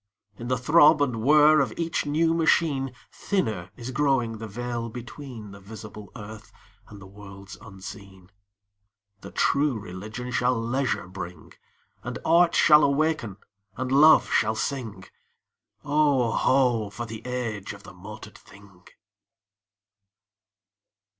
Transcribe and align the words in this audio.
In 0.39 0.47
the 0.47 0.57
throb 0.57 0.99
and 0.99 1.21
whir 1.21 1.59
of 1.59 1.73
each 1.77 2.07
new 2.07 2.33
machine 2.33 2.91
Thinner 3.11 3.69
is 3.77 3.91
growing 3.91 4.39
the 4.39 4.47
veil 4.47 4.89
between 4.89 5.51
The 5.51 5.59
visible 5.59 6.11
earth 6.15 6.51
and 6.87 6.99
the 6.99 7.05
worlds 7.05 7.55
unseen. 7.61 8.31
The 9.19 9.29
True 9.29 9.77
Religion 9.79 10.31
shall 10.31 10.59
leisure 10.59 11.07
bring; 11.07 11.53
And 12.01 12.17
Art 12.25 12.55
shall 12.55 12.83
awaken 12.83 13.37
and 13.77 13.91
Love 13.91 14.27
shall 14.31 14.55
sing: 14.55 15.03
Oh, 15.85 16.31
ho! 16.31 16.89
for 16.89 17.05
the 17.05 17.23
age 17.27 17.71
of 17.73 17.83
the 17.83 17.93
motored 17.93 18.39
thing! 18.39 18.83